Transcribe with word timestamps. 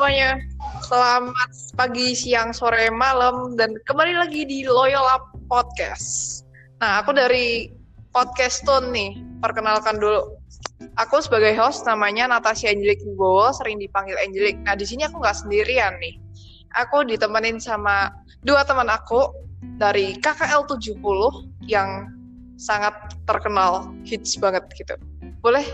semuanya. 0.00 0.40
Selamat 0.80 1.52
pagi, 1.76 2.16
siang, 2.16 2.56
sore, 2.56 2.88
malam, 2.88 3.52
dan 3.60 3.76
kembali 3.84 4.16
lagi 4.16 4.48
di 4.48 4.64
Loyola 4.64 5.20
Podcast. 5.44 6.40
Nah, 6.80 7.04
aku 7.04 7.12
dari 7.12 7.68
Podcast 8.08 8.64
Tone 8.64 8.88
nih, 8.96 9.20
perkenalkan 9.44 10.00
dulu. 10.00 10.40
Aku 10.96 11.20
sebagai 11.20 11.52
host 11.52 11.84
namanya 11.84 12.32
Natasha 12.32 12.72
Angelik 12.72 12.96
Wibowo, 13.04 13.52
sering 13.52 13.76
dipanggil 13.76 14.16
Angelik. 14.24 14.56
Nah, 14.64 14.72
di 14.72 14.88
sini 14.88 15.04
aku 15.04 15.20
nggak 15.20 15.36
sendirian 15.36 15.92
nih. 16.00 16.16
Aku 16.80 17.04
ditemenin 17.04 17.60
sama 17.60 18.08
dua 18.40 18.64
teman 18.64 18.88
aku 18.88 19.28
dari 19.76 20.16
KKL 20.16 20.64
70 20.64 20.96
yang 21.68 22.08
sangat 22.56 22.96
terkenal, 23.28 23.92
hits 24.08 24.32
banget 24.40 24.64
gitu. 24.80 24.96
Boleh 25.44 25.68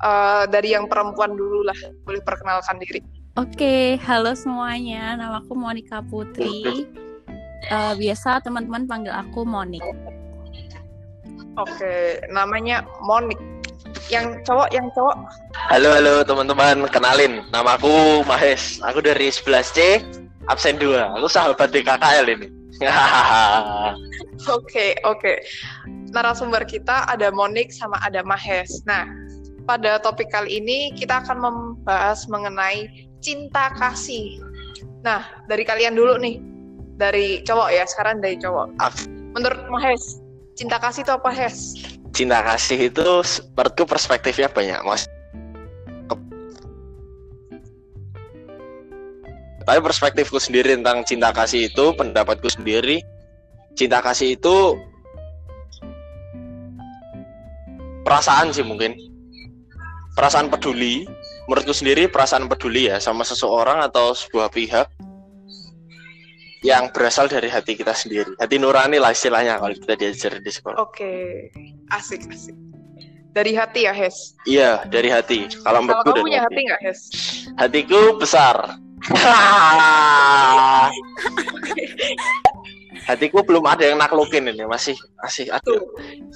uh, 0.00 0.48
dari 0.48 0.72
yang 0.72 0.88
perempuan 0.88 1.36
dulu 1.36 1.60
lah 1.68 1.76
boleh 2.08 2.24
perkenalkan 2.24 2.80
diri 2.80 3.15
Oke, 3.36 4.00
halo 4.00 4.32
semuanya. 4.32 5.12
Nama 5.12 5.44
aku 5.44 5.52
Monica 5.52 6.00
Putri. 6.00 6.88
Uh, 7.68 7.92
biasa 7.92 8.40
teman-teman 8.40 8.88
panggil 8.88 9.12
aku 9.12 9.44
Monik. 9.44 9.84
Oke, 11.60 12.16
namanya 12.32 12.80
Monik. 13.04 13.36
Yang 14.08 14.40
cowok, 14.48 14.72
yang 14.72 14.88
cowok. 14.96 15.20
Halo, 15.68 15.92
halo 15.92 16.24
teman-teman. 16.24 16.88
Kenalin, 16.88 17.44
nama 17.52 17.76
aku 17.76 18.24
Mahes. 18.24 18.80
Aku 18.80 19.04
dari 19.04 19.28
11C, 19.28 20.00
absen 20.48 20.80
2. 20.80 21.20
Aku 21.20 21.28
sahabat 21.28 21.76
di 21.76 21.84
KKL 21.84 22.32
ini. 22.32 22.48
Oke, 24.48 24.96
oke. 25.04 25.44
Narasumber 26.12 26.64
kita 26.64 27.04
ada 27.04 27.28
Monik 27.32 27.68
sama 27.68 28.00
ada 28.00 28.24
Mahes. 28.24 28.84
Nah, 28.88 29.04
pada 29.66 29.98
topik 29.98 30.30
kali 30.30 30.62
ini 30.62 30.94
kita 30.94 31.20
akan 31.20 31.36
membahas 31.42 32.24
mengenai 32.30 33.05
cinta 33.26 33.74
kasih. 33.74 34.38
Nah, 35.02 35.26
dari 35.50 35.66
kalian 35.66 35.98
dulu 35.98 36.14
nih. 36.22 36.38
Dari 36.96 37.42
cowok 37.42 37.74
ya, 37.74 37.82
sekarang 37.82 38.22
dari 38.22 38.38
cowok. 38.38 38.78
Menurut 39.34 39.66
Mahes, 39.66 40.22
cinta 40.54 40.78
kasih 40.78 41.02
itu 41.02 41.12
apa, 41.12 41.28
Hes? 41.34 41.74
Cinta 42.14 42.40
kasih 42.40 42.88
itu 42.88 43.04
menurutku 43.52 43.84
perspektifnya 43.84 44.48
banyak, 44.48 44.80
Mas. 44.86 45.04
Tapi 49.66 49.82
perspektifku 49.82 50.38
sendiri 50.38 50.78
tentang 50.78 51.02
cinta 51.02 51.34
kasih 51.34 51.66
itu, 51.66 51.90
pendapatku 51.98 52.46
sendiri, 52.48 53.02
cinta 53.74 53.98
kasih 54.00 54.38
itu 54.38 54.78
perasaan 58.06 58.54
sih 58.54 58.62
mungkin 58.62 58.94
perasaan 60.14 60.46
peduli 60.46 61.02
menurutku 61.46 61.74
sendiri 61.74 62.10
perasaan 62.10 62.50
peduli 62.50 62.90
ya 62.90 62.98
sama 62.98 63.22
seseorang 63.22 63.78
atau 63.86 64.14
sebuah 64.14 64.50
pihak 64.50 64.86
yang 66.66 66.90
berasal 66.90 67.30
dari 67.30 67.46
hati 67.46 67.78
kita 67.78 67.94
sendiri. 67.94 68.34
Hati 68.42 68.58
nurani 68.58 68.98
lah 68.98 69.14
istilahnya 69.14 69.62
kalau 69.62 69.74
kita 69.74 69.94
diajar 69.94 70.42
di 70.42 70.50
sekolah. 70.50 70.78
Oke. 70.82 71.46
Asik 71.94 72.26
asik. 72.26 72.56
Dari 73.30 73.54
hati 73.54 73.86
ya 73.86 73.94
Hes? 73.94 74.34
Iya 74.48 74.82
dari 74.90 75.12
hati. 75.12 75.46
Kalau 75.62 75.84
menurutku 75.84 76.10
kamu 76.10 76.26
punya 76.26 76.42
hati. 76.42 76.60
nggak 76.66 76.80
Hes? 76.82 77.00
Hatiku 77.60 78.18
besar 78.18 78.80
hatiku 83.06 83.40
belum 83.46 83.64
ada 83.64 83.86
yang 83.86 84.02
naklukin 84.02 84.50
ini 84.50 84.66
masih 84.66 84.98
masih 85.22 85.46
ada. 85.48 85.62
Tuh. 85.62 85.80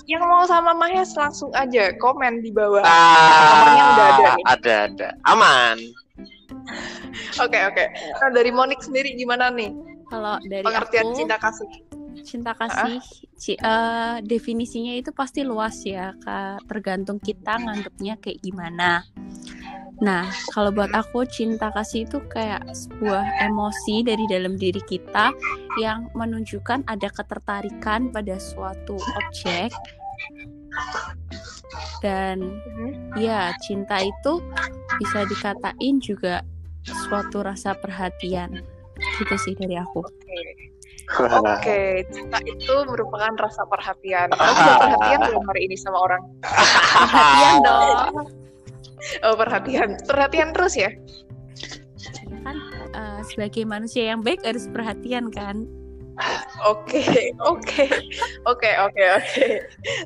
Yang 0.06 0.24
mau 0.24 0.46
sama 0.46 0.70
Mahes 0.72 1.12
langsung 1.18 1.50
aja 1.52 1.90
komen 1.98 2.40
di 2.40 2.54
bawah. 2.54 2.86
Ah, 2.86 3.74
udah 3.92 4.06
ada. 4.06 4.30
Nih. 4.30 4.44
Ada 4.46 4.74
ada. 4.86 5.08
Aman. 5.26 5.76
Oke 7.42 7.58
oke. 7.66 7.74
Okay, 7.74 7.86
okay. 7.86 7.86
Nah 8.22 8.30
dari 8.30 8.50
Monik 8.54 8.80
sendiri 8.80 9.18
gimana 9.18 9.50
nih? 9.50 9.74
Kalau 10.10 10.38
dari 10.46 10.64
pengertian 10.66 11.06
aku, 11.10 11.18
cinta 11.18 11.36
kasih. 11.38 11.70
Cinta 12.20 12.52
kasih, 12.52 13.00
ci, 13.38 13.54
uh, 13.62 14.20
definisinya 14.20 14.92
itu 14.98 15.14
pasti 15.14 15.40
luas 15.46 15.78
ya, 15.86 16.12
kak. 16.20 16.66
Tergantung 16.66 17.22
kita 17.22 17.56
nganggapnya 17.56 18.18
kayak 18.18 18.42
gimana. 18.42 19.06
Nah, 20.00 20.32
kalau 20.56 20.72
buat 20.72 20.88
aku 20.96 21.28
cinta 21.28 21.68
kasih 21.76 22.08
itu 22.08 22.24
kayak 22.32 22.64
sebuah 22.72 23.44
emosi 23.44 24.00
dari 24.00 24.24
dalam 24.32 24.56
diri 24.56 24.80
kita 24.88 25.28
yang 25.76 26.08
menunjukkan 26.16 26.88
ada 26.88 27.08
ketertarikan 27.12 28.08
pada 28.08 28.40
suatu 28.40 28.96
objek. 28.96 29.68
Dan 32.00 32.40
mm-hmm. 32.40 33.20
ya, 33.20 33.52
cinta 33.60 34.00
itu 34.00 34.40
bisa 34.96 35.28
dikatain 35.28 36.00
juga 36.00 36.40
suatu 36.80 37.44
rasa 37.44 37.76
perhatian. 37.76 38.56
Gitu 39.20 39.34
sih 39.36 39.52
dari 39.52 39.76
aku. 39.76 40.00
Oke, 41.10 41.44
okay. 41.44 41.90
cinta 42.08 42.40
itu 42.40 42.74
merupakan 42.88 43.36
rasa 43.36 43.68
perhatian. 43.68 44.32
Kamu 44.32 44.72
perhatian 44.80 45.20
belum 45.28 45.44
hari 45.44 45.60
ini 45.68 45.76
sama 45.76 45.98
orang? 46.08 46.22
Perhatian 47.04 47.54
dong 47.66 48.39
oh 49.26 49.34
perhatian 49.36 49.96
perhatian 50.04 50.52
terus 50.52 50.76
ya 50.76 50.90
kan 52.44 52.56
uh, 52.96 53.20
sebagai 53.26 53.64
manusia 53.68 54.12
yang 54.12 54.24
baik 54.24 54.40
harus 54.44 54.68
perhatian 54.70 55.32
kan 55.32 55.68
Oke, 56.68 57.32
oke, 57.40 57.84
oke, 58.44 58.70
oke, 58.76 59.04
oke. 59.16 59.46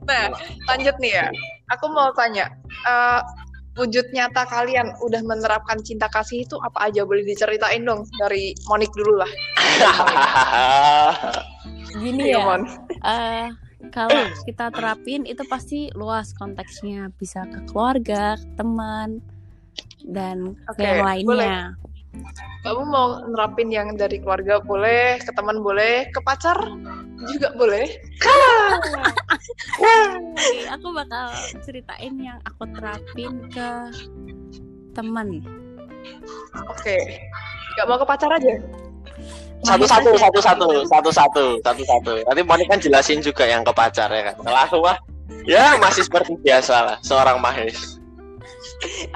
Nah, 0.07 0.31
lanjut 0.71 0.95
nih 1.03 1.19
ya. 1.19 1.27
Aku 1.75 1.91
mau 1.91 2.15
tanya, 2.15 2.55
uh, 2.87 3.19
wujud 3.75 4.07
nyata 4.15 4.47
kalian 4.47 4.95
udah 5.03 5.19
menerapkan 5.27 5.83
cinta 5.83 6.07
kasih 6.15 6.47
itu 6.47 6.55
apa 6.63 6.87
aja? 6.87 7.03
Boleh 7.03 7.27
diceritain 7.27 7.83
dong 7.83 8.07
dari 8.23 8.55
Monik 8.71 8.95
dulu 8.95 9.19
lah. 9.19 9.33
Gini 11.99 12.31
ya, 12.31 12.39
Mon. 12.47 12.63
Uh, 13.03 13.51
kalau 13.91 14.25
kita 14.47 14.71
terapin 14.71 15.27
itu 15.29 15.43
pasti 15.49 15.91
luas 15.93 16.33
konteksnya 16.37 17.11
bisa 17.19 17.45
ke 17.49 17.61
keluarga, 17.69 18.39
ke 18.39 18.49
teman 18.57 19.19
dan 20.07 20.55
okay, 20.71 20.85
yang 20.85 21.05
lainnya. 21.05 21.27
Boleh. 21.27 21.93
Kamu 22.63 22.83
mau 22.87 23.27
nerapin 23.27 23.69
yang 23.75 23.99
dari 23.99 24.23
keluarga 24.23 24.63
boleh, 24.63 25.19
ke 25.19 25.35
teman 25.35 25.61
boleh, 25.61 26.09
ke 26.15 26.21
pacar 26.23 26.57
juga 27.27 27.51
boleh. 27.59 27.91
Oke, 29.83 30.49
aku 30.71 30.89
bakal 30.95 31.35
ceritain 31.67 32.15
yang 32.17 32.39
aku 32.47 32.71
terapin 32.71 33.51
ke 33.51 33.69
teman. 34.95 35.43
Oke, 36.71 36.95
okay. 36.95 37.03
gak 37.77 37.87
mau 37.91 37.99
ke 37.99 38.07
pacar 38.07 38.31
aja? 38.31 38.63
Satu 39.65 39.85
satu 39.89 40.11
satu 40.15 40.39
satu 40.41 40.69
satu 40.85 41.11
satu 41.11 41.45
satu 41.65 41.83
satu 41.83 42.13
nanti 42.29 42.43
Monik 42.45 42.69
kan 42.69 42.79
jelasin 42.79 43.25
juga 43.25 43.49
yang 43.49 43.65
ke 43.65 43.73
pacar 43.73 44.13
ya 44.13 44.31
kan. 44.31 44.35
Setelah 44.37 44.63
aku 44.69 44.79
wah 44.85 44.97
ya 45.49 45.81
masih 45.81 46.05
seperti 46.05 46.37
biasa 46.45 46.75
lah 46.85 46.97
seorang 47.01 47.41
Mahes. 47.41 47.99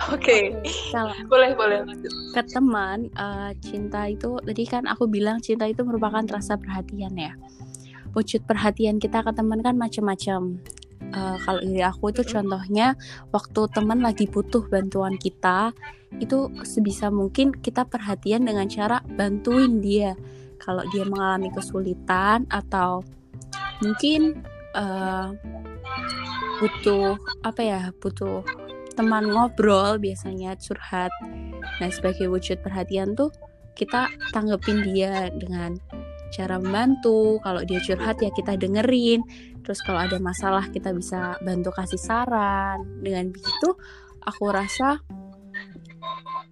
Oke, 0.08 0.54
okay. 0.54 1.24
boleh 1.28 1.52
boleh. 1.52 1.84
Ke 2.32 2.40
teman, 2.46 3.12
uh, 3.20 3.52
cinta 3.60 4.08
itu 4.08 4.40
tadi 4.40 4.64
kan 4.64 4.88
aku 4.88 5.04
bilang 5.04 5.42
cinta 5.44 5.68
itu 5.68 5.84
merupakan 5.84 6.24
rasa 6.30 6.56
perhatian 6.56 7.12
ya. 7.16 7.32
Wujud 8.16 8.44
perhatian 8.48 8.96
kita 8.96 9.20
ke 9.20 9.32
teman 9.36 9.60
kan 9.60 9.76
macam-macam. 9.76 10.56
Uh, 11.08 11.40
kalau 11.40 11.64
dari 11.64 11.80
aku 11.80 12.12
itu 12.12 12.22
contohnya 12.26 12.92
waktu 13.32 13.60
teman 13.72 14.04
lagi 14.04 14.28
butuh 14.28 14.66
bantuan 14.68 15.16
kita, 15.16 15.72
itu 16.20 16.52
sebisa 16.66 17.08
mungkin 17.08 17.54
kita 17.54 17.88
perhatian 17.88 18.44
dengan 18.44 18.68
cara 18.68 19.00
bantuin 19.16 19.80
dia. 19.80 20.12
Kalau 20.58 20.84
dia 20.90 21.06
mengalami 21.06 21.48
kesulitan 21.54 22.44
atau 22.50 23.06
mungkin 23.80 24.42
uh, 24.74 25.32
butuh 26.58 27.14
apa 27.46 27.60
ya 27.62 27.82
butuh 28.02 28.42
teman 28.98 29.30
ngobrol 29.30 29.96
biasanya 30.02 30.58
curhat. 30.58 31.14
Nah 31.78 31.88
sebagai 31.94 32.26
wujud 32.26 32.58
perhatian 32.60 33.14
tuh 33.14 33.30
kita 33.78 34.10
tanggepin 34.34 34.82
dia 34.90 35.30
dengan 35.30 35.78
cara 36.34 36.60
membantu 36.60 37.40
kalau 37.40 37.64
dia 37.64 37.80
curhat 37.80 38.20
ya 38.20 38.30
kita 38.32 38.54
dengerin 38.54 39.24
terus 39.64 39.80
kalau 39.84 40.00
ada 40.00 40.16
masalah 40.20 40.68
kita 40.68 40.92
bisa 40.92 41.36
bantu 41.40 41.72
kasih 41.72 42.00
saran 42.00 42.84
dengan 43.00 43.32
begitu 43.32 43.76
aku 44.24 44.44
rasa 44.48 45.00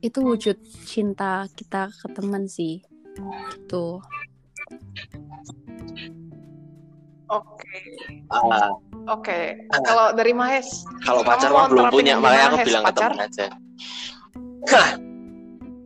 itu 0.01 0.19
wujud 0.21 0.57
cinta 0.85 1.49
kita 1.57 1.89
ke 1.93 2.07
teman 2.13 2.49
sih 2.49 2.85
gitu 3.55 4.01
Oke. 7.27 7.83
Uh, 8.31 8.47
Oke. 8.47 8.71
Okay. 9.19 9.45
Uh, 9.75 9.83
kalau 9.83 10.15
dari 10.15 10.31
Mahes? 10.31 10.87
Kalau 11.03 11.27
pacar 11.27 11.51
mah 11.51 11.67
belum 11.67 11.91
punya, 11.91 12.23
makanya 12.23 12.55
aku 12.55 12.59
bilang 12.71 12.85
pacar? 12.87 13.11
ke 13.11 13.19
teman 13.19 13.27
aja. 13.27 13.47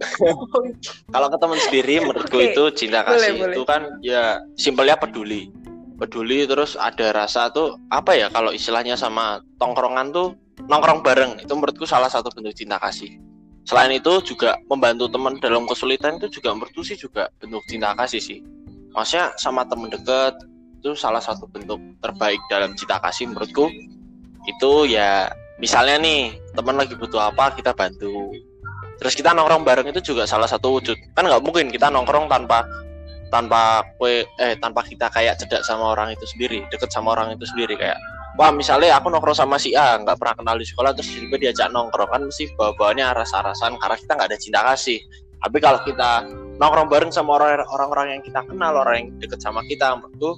kalau 1.14 1.28
ke 1.28 1.36
teman 1.36 1.58
sendiri, 1.68 1.94
menurutku 2.00 2.38
okay. 2.40 2.52
itu 2.52 2.62
cinta 2.72 3.04
kasih 3.04 3.36
boleh, 3.36 3.52
itu 3.52 3.62
boleh. 3.62 3.68
kan 3.68 3.82
ya 4.00 4.40
simpelnya 4.56 4.96
peduli. 4.96 5.52
Peduli 6.00 6.48
terus 6.48 6.80
ada 6.80 7.12
rasa 7.12 7.52
tuh 7.52 7.76
apa 7.92 8.16
ya 8.16 8.32
kalau 8.32 8.48
istilahnya 8.56 8.96
sama 8.96 9.44
tongkrongan 9.60 10.16
tuh 10.16 10.32
nongkrong 10.68 11.00
bareng 11.04 11.40
itu 11.40 11.52
menurutku 11.52 11.84
salah 11.84 12.08
satu 12.08 12.28
bentuk 12.32 12.56
cinta 12.56 12.76
kasih 12.80 13.16
selain 13.64 13.92
itu 13.94 14.12
juga 14.24 14.56
membantu 14.66 15.06
teman 15.12 15.36
dalam 15.38 15.64
kesulitan 15.68 16.18
itu 16.18 16.40
juga 16.40 16.56
menurutku 16.56 16.82
sih 16.82 16.96
juga 16.98 17.28
bentuk 17.38 17.62
cinta 17.68 17.94
kasih 17.94 18.20
sih 18.20 18.38
maksudnya 18.96 19.30
sama 19.38 19.62
teman 19.68 19.92
deket 19.92 20.34
itu 20.80 20.96
salah 20.96 21.20
satu 21.20 21.44
bentuk 21.46 21.78
terbaik 22.00 22.40
dalam 22.48 22.72
cinta 22.74 22.98
kasih 23.04 23.30
menurutku 23.30 23.68
itu 24.48 24.72
ya 24.88 25.28
misalnya 25.60 26.00
nih 26.00 26.34
teman 26.56 26.80
lagi 26.80 26.96
butuh 26.96 27.20
apa 27.20 27.52
kita 27.54 27.76
bantu 27.76 28.32
terus 29.00 29.16
kita 29.16 29.32
nongkrong 29.32 29.64
bareng 29.64 29.88
itu 29.88 30.12
juga 30.12 30.28
salah 30.28 30.46
satu 30.46 30.76
wujud. 30.76 30.94
Kan 31.16 31.24
nggak 31.24 31.40
mungkin 31.40 31.72
kita 31.72 31.88
nongkrong 31.88 32.28
tanpa 32.28 32.68
tanpa 33.32 33.80
kue 33.96 34.28
eh 34.36 34.54
tanpa 34.60 34.84
kita 34.84 35.08
kayak 35.08 35.40
cedak 35.40 35.64
sama 35.64 35.96
orang 35.96 36.12
itu 36.12 36.26
sendiri 36.28 36.66
deket 36.68 36.90
sama 36.92 37.16
orang 37.16 37.32
itu 37.32 37.46
sendiri 37.46 37.78
kayak 37.78 37.96
wah 38.34 38.50
misalnya 38.50 38.98
aku 38.98 39.08
nongkrong 39.08 39.38
sama 39.38 39.56
si 39.56 39.72
A 39.72 39.96
nggak 40.02 40.18
pernah 40.18 40.34
kenal 40.36 40.56
di 40.58 40.66
sekolah 40.66 40.90
terus 40.92 41.08
tiba 41.14 41.38
diajak 41.38 41.70
nongkrong 41.70 42.10
kan 42.10 42.22
mesti 42.26 42.50
bawa-bawanya 42.58 43.16
rasa-rasan 43.16 43.78
karena 43.80 43.96
kita 43.96 44.12
nggak 44.18 44.28
ada 44.28 44.38
cinta 44.38 44.60
kasih. 44.66 44.98
Tapi 45.40 45.56
kalau 45.56 45.80
kita 45.88 46.28
nongkrong 46.60 46.88
bareng 46.92 47.08
sama 47.08 47.40
orang-orang 47.40 48.20
yang 48.20 48.22
kita 48.26 48.44
kenal 48.44 48.76
orang 48.76 48.94
yang 49.00 49.08
deket 49.24 49.40
sama 49.40 49.64
kita 49.64 49.96
menurutku 49.96 50.36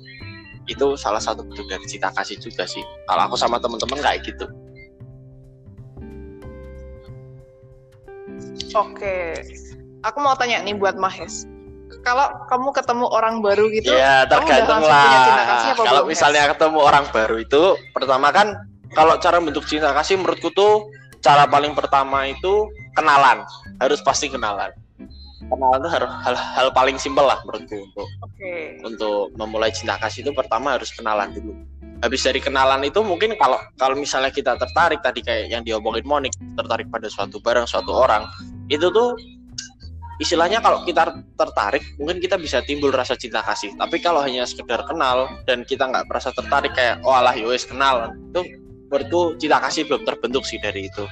itu 0.70 0.94
salah 0.94 1.18
satu 1.18 1.42
bentuk 1.42 1.66
dari 1.66 1.82
cinta 1.90 2.14
kasih 2.14 2.38
juga 2.38 2.62
sih. 2.70 2.86
Kalau 3.10 3.26
aku 3.26 3.34
sama 3.34 3.58
temen-temen 3.58 3.98
kayak 3.98 4.22
gitu 4.22 4.46
Oke, 8.72 9.36
aku 10.00 10.18
mau 10.20 10.34
tanya 10.36 10.64
nih 10.64 10.76
buat 10.76 10.96
Mahes. 10.96 11.44
Kalau 12.02 12.24
kamu 12.48 12.72
ketemu 12.72 13.06
orang 13.12 13.44
baru 13.44 13.68
gitu 13.68 13.92
ya 13.92 14.24
tergantung 14.26 14.80
lah. 14.82 15.76
kalau 15.76 16.02
misalnya 16.08 16.50
ketemu 16.50 16.78
orang 16.80 17.04
baru 17.12 17.36
itu 17.38 17.78
pertama 17.92 18.32
kan 18.32 18.58
kalau 18.96 19.20
cara 19.20 19.38
bentuk 19.38 19.62
cinta 19.68 19.92
kasih 19.92 20.18
menurutku 20.18 20.50
tuh 20.56 20.88
cara 21.22 21.46
paling 21.46 21.76
pertama 21.76 22.26
itu 22.26 22.66
kenalan. 22.96 23.44
Harus 23.78 24.00
pasti 24.00 24.32
kenalan. 24.32 24.72
Kenalan 25.46 25.78
itu 25.84 25.90
harus 25.92 26.10
hal, 26.24 26.34
hal 26.34 26.68
paling 26.72 26.96
simpel 26.96 27.28
lah 27.28 27.38
menurutku 27.44 27.76
untuk 27.76 28.08
okay. 28.24 28.80
untuk 28.82 29.30
memulai 29.36 29.70
cinta 29.70 30.00
kasih 30.00 30.24
itu 30.26 30.32
pertama 30.32 30.74
harus 30.74 30.90
kenalan 30.96 31.30
dulu. 31.30 31.52
Habis 32.02 32.26
dari 32.26 32.42
kenalan 32.42 32.82
itu 32.82 32.98
mungkin 33.06 33.38
kalau 33.38 33.62
kalau 33.78 33.94
misalnya 33.94 34.34
kita 34.34 34.58
tertarik 34.58 34.98
tadi 35.06 35.22
kayak 35.22 35.54
yang 35.54 35.62
diomongin 35.62 36.02
Monik 36.02 36.34
tertarik 36.58 36.90
pada 36.90 37.06
suatu 37.06 37.38
barang 37.38 37.62
suatu 37.70 37.94
orang 37.94 38.26
itu 38.70 38.86
tuh 38.92 39.18
istilahnya 40.22 40.62
kalau 40.62 40.86
kita 40.86 41.18
tertarik 41.34 41.82
mungkin 41.98 42.22
kita 42.22 42.38
bisa 42.38 42.62
timbul 42.62 42.94
rasa 42.94 43.18
cinta 43.18 43.42
kasih 43.42 43.74
tapi 43.74 43.98
kalau 43.98 44.22
hanya 44.22 44.46
sekedar 44.46 44.86
kenal 44.86 45.26
dan 45.50 45.66
kita 45.66 45.88
nggak 45.88 46.06
merasa 46.06 46.30
tertarik 46.30 46.70
kayak 46.78 47.02
oh 47.02 47.10
alah 47.10 47.34
yowes 47.34 47.66
ya 47.66 47.74
kenal 47.74 47.94
itu 48.14 48.40
menurutku 48.92 49.34
cinta 49.42 49.58
kasih 49.58 49.82
belum 49.90 50.06
terbentuk 50.06 50.46
sih 50.46 50.62
dari 50.62 50.86
itu 50.86 51.04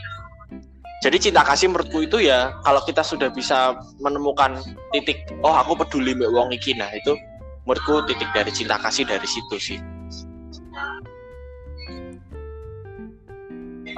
jadi 1.01 1.17
cinta 1.17 1.43
kasih 1.43 1.73
menurutku 1.73 2.07
itu 2.07 2.23
ya 2.23 2.55
kalau 2.63 2.85
kita 2.87 3.03
sudah 3.03 3.33
bisa 3.35 3.75
menemukan 3.99 4.63
titik 4.95 5.27
oh 5.43 5.59
aku 5.59 5.75
peduli 5.81 6.15
mbak 6.15 6.31
wong 6.31 6.55
iki 6.55 6.79
nah 6.79 6.93
itu 6.93 7.19
menurutku 7.67 8.07
titik 8.07 8.31
dari 8.31 8.53
cinta 8.55 8.79
kasih 8.79 9.09
dari 9.09 9.27
situ 9.27 9.57
sih 9.59 9.81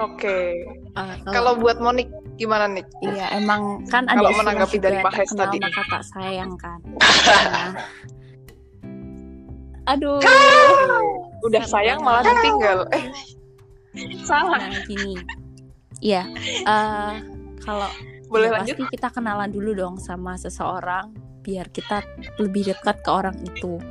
Oke. 0.00 0.24
Okay. 0.24 0.48
Uh, 0.96 1.20
kalau 1.28 1.52
buat 1.52 1.76
Monik 1.76 2.08
gimana 2.36 2.68
nih? 2.70 2.84
Iya, 3.04 3.26
emang 3.36 3.84
kan 3.88 4.08
ada 4.08 4.20
kalau 4.20 4.30
menanggapi 4.36 4.76
dari 4.80 4.98
Pak 5.00 5.12
tadi. 5.32 5.58
Maka 5.60 5.82
tak 5.88 6.02
sayang 6.12 6.52
kan. 6.56 6.80
nah. 6.88 7.74
Aduh. 9.92 10.22
Udah 11.42 11.62
sayang 11.66 12.06
malah 12.06 12.22
ditinggal. 12.22 12.86
Eh. 12.94 13.04
Salah. 14.22 14.62
Nah, 14.62 14.82
gini. 14.86 15.18
Iya. 15.98 16.22
Uh, 16.66 17.12
kalau 17.62 17.90
boleh 18.32 18.48
ya 18.48 18.54
lanjut 18.58 18.76
pasti 18.80 18.94
kita 18.96 19.08
kenalan 19.12 19.50
dulu 19.52 19.70
dong 19.76 19.96
sama 20.00 20.40
seseorang 20.40 21.12
biar 21.42 21.68
kita 21.68 22.00
lebih 22.38 22.70
dekat 22.70 23.02
ke 23.02 23.10
orang 23.10 23.36
itu. 23.42 23.82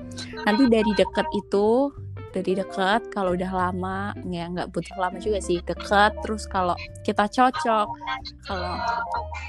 Nanti 0.48 0.72
dari 0.72 0.92
dekat 0.96 1.28
itu 1.36 1.92
dari 2.31 2.56
dekat 2.56 3.12
kalau 3.12 3.36
udah 3.36 3.51
lama 3.51 4.16
ya 4.28 4.48
nggak 4.48 4.72
butuh 4.72 4.95
lama 4.95 5.19
juga 5.19 5.44
sih 5.44 5.60
dekat 5.68 6.16
terus 6.24 6.48
kalau 6.48 6.75
kita 7.04 7.28
cocok 7.28 7.88
kalau 8.48 8.75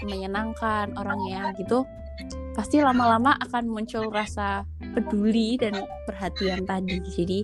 menyenangkan 0.02 0.90
orangnya 0.99 1.55
gitu 1.55 1.87
pasti 2.52 2.84
lama-lama 2.84 3.38
akan 3.40 3.64
muncul 3.70 4.12
rasa 4.12 4.69
peduli 4.93 5.56
dan 5.56 5.73
perhatian 6.05 6.69
tadi. 6.69 7.00
Jadi 7.00 7.40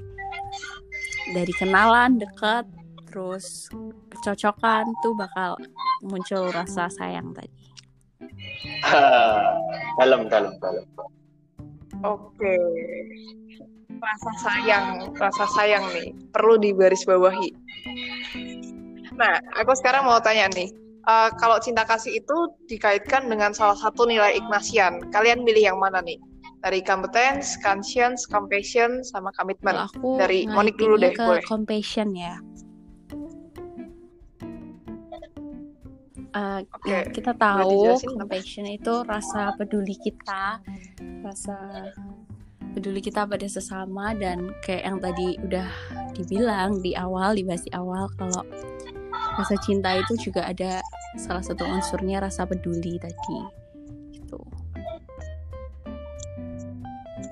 dari 1.33 1.53
kenalan 1.57 2.21
dekat 2.21 2.69
terus 3.09 3.73
kecocokan 4.13 4.93
tuh 5.01 5.17
bakal 5.17 5.57
muncul 6.05 6.53
rasa 6.53 6.93
sayang 6.93 7.33
tadi. 7.33 7.57
Dalam 9.99 10.27
dalam 10.31 10.55
dalam. 10.63 10.87
Oke 12.03 12.55
rasa 13.99 14.31
sayang, 14.43 14.87
rasa 15.19 15.45
sayang 15.55 15.85
nih 15.93 16.09
perlu 16.31 16.57
dibaris 16.57 17.03
bawahi. 17.05 17.51
Nah, 19.19 19.43
aku 19.59 19.75
sekarang 19.75 20.07
mau 20.07 20.23
tanya 20.23 20.47
nih, 20.55 20.71
uh, 21.11 21.31
kalau 21.43 21.59
cinta 21.59 21.83
kasih 21.83 22.23
itu 22.23 22.37
dikaitkan 22.71 23.27
dengan 23.27 23.51
salah 23.51 23.75
satu 23.75 24.07
nilai 24.07 24.39
Ignatian, 24.39 25.11
kalian 25.11 25.43
milih 25.43 25.75
yang 25.75 25.79
mana 25.83 25.99
nih? 25.99 26.19
Dari 26.59 26.83
competence, 26.83 27.55
conscience, 27.63 28.27
compassion, 28.27 29.07
sama 29.07 29.31
komitmen. 29.39 29.79
Aku 29.79 30.19
Dari 30.19 30.43
Monik 30.51 30.75
dulu 30.75 30.99
deh, 30.99 31.15
ke 31.15 31.23
boleh. 31.23 31.45
Compassion 31.47 32.11
ya. 32.19 32.35
Uh, 36.35 36.61
okay. 36.77 36.91
ya, 36.93 37.01
kita 37.09 37.33
tahu 37.39 37.99
compassion 38.05 38.67
itu 38.69 38.95
rasa 39.07 39.55
peduli 39.55 39.97
kita, 40.03 40.61
rasa 41.25 41.57
peduli 42.79 43.03
kita 43.03 43.27
pada 43.27 43.43
sesama 43.51 44.15
dan 44.15 44.55
kayak 44.63 44.87
yang 44.87 44.99
tadi 45.03 45.35
udah 45.43 45.67
dibilang 46.15 46.79
di 46.79 46.95
awal 46.95 47.35
dibahas 47.35 47.67
di 47.67 47.75
awal 47.75 48.07
kalau 48.15 48.47
rasa 49.35 49.59
cinta 49.67 49.99
itu 49.99 50.31
juga 50.31 50.47
ada 50.47 50.79
salah 51.19 51.43
satu 51.43 51.67
unsurnya 51.67 52.23
rasa 52.23 52.47
peduli 52.47 53.03
tadi 53.03 53.39
gitu. 54.15 54.39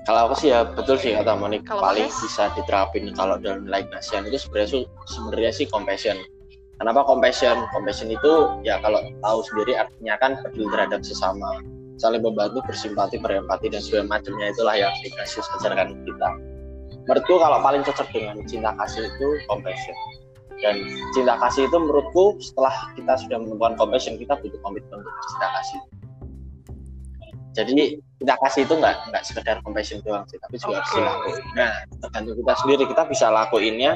Kalau 0.03 0.27
aku 0.27 0.35
sih 0.35 0.51
ya 0.51 0.67
betul 0.67 0.99
sih 0.99 1.15
kata 1.15 1.39
Monik. 1.39 1.63
Kalau 1.63 1.79
paling 1.79 2.11
mas? 2.11 2.19
bisa 2.19 2.51
diterapin 2.59 3.15
kalau 3.15 3.39
dalam 3.39 3.63
nilai 3.63 3.87
nasian 3.87 4.27
itu 4.27 4.35
sebenarnya 4.35 4.83
sebenarnya 5.07 5.51
sih 5.55 5.65
compassion. 5.71 6.19
Kenapa 6.75 7.07
compassion? 7.07 7.55
Compassion 7.71 8.11
itu 8.11 8.51
ya 8.67 8.83
kalau 8.83 8.99
tahu 9.23 9.39
sendiri 9.47 9.79
artinya 9.79 10.19
kan 10.19 10.35
peduli 10.43 10.67
terhadap 10.75 11.07
sesama 11.07 11.63
saling 11.97 12.21
membantu, 12.21 12.61
bersimpati, 12.65 13.17
berempati 13.17 13.73
dan 13.73 13.81
segala 13.81 14.17
macamnya 14.17 14.53
itulah 14.53 14.77
yang 14.77 14.93
dikasih 15.01 15.41
ajarkan 15.61 15.97
kita. 16.05 16.29
Menurutku 17.09 17.35
kalau 17.41 17.57
paling 17.61 17.81
cocok 17.83 18.07
dengan 18.13 18.37
cinta 18.45 18.71
kasih 18.77 19.05
itu 19.05 19.27
compassion. 19.49 19.97
Dan 20.57 20.81
cinta 21.13 21.37
kasih 21.37 21.69
itu 21.69 21.77
menurutku 21.77 22.37
setelah 22.41 22.73
kita 22.97 23.13
sudah 23.21 23.37
menemukan 23.41 23.77
compassion 23.77 24.17
kita 24.17 24.33
butuh 24.37 24.57
komitmen 24.65 25.01
untuk 25.01 25.15
cinta 25.33 25.47
kasih. 25.53 25.79
Jadi 27.57 27.97
cinta 28.21 28.35
kasih 28.41 28.61
itu 28.69 28.73
nggak 28.77 28.95
nggak 29.09 29.23
sekedar 29.25 29.57
compassion 29.65 29.97
doang 30.05 30.25
sih, 30.29 30.37
tapi 30.41 30.61
juga 30.61 30.81
harus 30.81 30.91
dilakuin. 30.93 31.43
Nah, 31.57 31.73
tergantung 32.05 32.35
kita 32.37 32.53
sendiri 32.61 32.83
kita 32.85 33.03
bisa 33.09 33.25
lakuinnya 33.33 33.91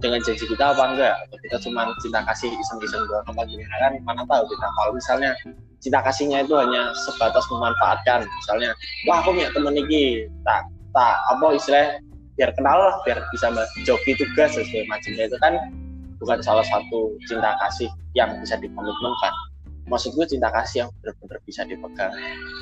dengan 0.00 0.20
janji 0.24 0.44
kita 0.48 0.64
apa 0.72 0.84
enggak 0.96 1.14
atau 1.28 1.38
kita 1.44 1.56
cuma 1.68 1.80
cinta 2.00 2.20
kasih 2.24 2.50
iseng-iseng 2.50 3.02
doang 3.10 3.24
apa 3.26 3.42
gimana 3.44 3.76
kan 3.82 3.92
mana 4.06 4.22
tahu 4.24 4.42
kita 4.48 4.66
kalau 4.78 4.92
misalnya 4.96 5.30
cinta 5.80 6.00
kasihnya 6.04 6.44
itu 6.44 6.54
hanya 6.56 6.92
sebatas 7.08 7.44
memanfaatkan. 7.48 8.24
Misalnya 8.24 8.70
wah 9.08 9.24
aku 9.24 9.34
punya 9.36 9.50
temen 9.52 9.74
ini 9.76 10.28
tak 10.44 10.68
tak 10.92 11.16
apa 11.32 11.46
istilah 11.56 11.98
biar 12.36 12.50
kenal 12.56 12.76
lah 12.76 12.94
biar 13.04 13.20
bisa 13.34 13.52
joki 13.84 14.16
tugas 14.16 14.56
sesuai 14.56 14.88
macamnya 14.88 15.28
itu 15.28 15.36
kan 15.40 15.54
bukan 16.20 16.38
salah 16.44 16.64
satu 16.68 17.16
cinta 17.28 17.56
kasih 17.66 17.88
yang 18.12 18.32
bisa 18.40 18.56
dikomitmenkan. 18.60 19.32
Maksud 19.90 20.14
gue 20.14 20.26
cinta 20.28 20.52
kasih 20.54 20.86
yang 20.86 20.90
benar-benar 21.02 21.38
bisa 21.42 21.66
dipegang. 21.66 22.12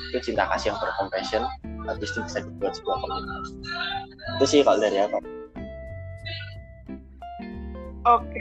Itu 0.09 0.33
cinta 0.33 0.49
kasih 0.49 0.73
yang 0.73 0.79
bercompassion 0.81 1.43
habis 1.89 2.09
itu 2.13 2.19
bisa 2.21 2.39
dibuat 2.45 2.73
sebuah 2.77 2.97
komitmen 3.01 3.41
itu 4.37 4.45
sih 4.45 4.61
kalau 4.61 4.79
dari 4.79 5.01
apa 5.01 5.17
Oke. 8.07 8.39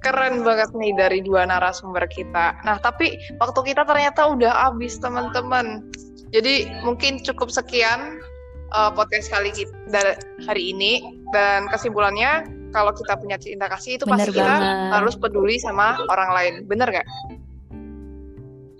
Keren 0.00 0.46
banget 0.46 0.70
nih 0.78 0.92
dari 0.94 1.18
dua 1.20 1.44
narasumber 1.44 2.06
kita. 2.06 2.56
Nah, 2.62 2.78
tapi 2.78 3.18
waktu 3.42 3.60
kita 3.74 3.82
ternyata 3.84 4.30
udah 4.30 4.70
habis, 4.70 4.96
teman-teman. 5.02 5.84
Jadi, 6.30 6.70
mungkin 6.86 7.18
cukup 7.26 7.50
sekian 7.50 8.22
uh, 8.70 8.90
podcast 8.94 9.30
kali 9.30 9.50
kita 9.50 10.14
hari 10.46 10.70
ini 10.70 11.02
dan 11.34 11.66
kesimpulannya 11.68 12.46
kalau 12.70 12.94
kita 12.94 13.18
punya 13.18 13.36
cinta 13.36 13.66
kasih 13.66 13.98
itu 13.98 14.06
Bener 14.06 14.30
pasti 14.30 14.38
banget. 14.38 14.62
kita 14.62 14.94
harus 14.94 15.14
peduli 15.18 15.56
sama 15.58 15.98
orang 16.06 16.30
lain. 16.34 16.54
Bener 16.70 16.88
gak? 16.90 17.06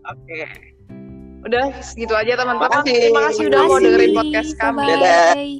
Oke. 0.07 0.47
Udah 1.41 1.73
segitu 1.81 2.13
aja 2.13 2.37
teman-teman. 2.37 2.85
Terima 2.85 3.21
kasih 3.33 3.49
udah 3.49 3.61
mau 3.65 3.81
dengerin 3.81 4.13
podcast 4.13 4.53
kami. 4.61 4.93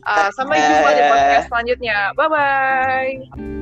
Uh, 0.05 0.29
sampai 0.37 0.57
jumpa 0.61 0.91
di 0.93 1.03
podcast 1.09 1.47
selanjutnya. 1.49 1.97
Bye 2.15 2.29
bye. 2.29 3.60